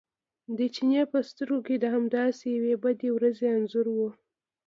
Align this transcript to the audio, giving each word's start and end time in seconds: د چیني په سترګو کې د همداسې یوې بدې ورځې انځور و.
د 0.57 0.59
چیني 0.75 1.01
په 1.11 1.19
سترګو 1.29 1.63
کې 1.67 1.75
د 1.79 1.85
همداسې 1.95 2.45
یوې 2.57 2.73
بدې 2.83 3.09
ورځې 3.13 3.47
انځور 3.57 3.87
و. 3.91 3.97